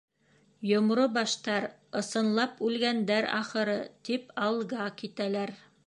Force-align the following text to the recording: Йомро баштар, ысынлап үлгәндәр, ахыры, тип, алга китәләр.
Йомро 0.69 1.05
баштар, 1.17 1.67
ысынлап 2.01 2.63
үлгәндәр, 2.69 3.29
ахыры, 3.41 3.77
тип, 4.09 4.37
алга 4.49 4.91
китәләр. 5.03 5.57